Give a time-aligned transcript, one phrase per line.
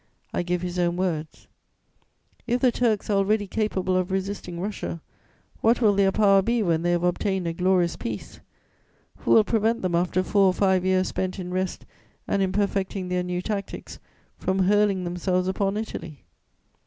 [0.33, 1.45] I give his own words:
[2.47, 4.99] "'If the Turks are already capable of resisting Russia,
[5.59, 8.39] what will their power be when they have obtained a glorious peace?
[9.17, 11.85] Who will prevent them, after four or five years spent in rest
[12.27, 13.99] and in perfecting their new tactics,
[14.39, 16.23] from hurling themselves upon Italy?'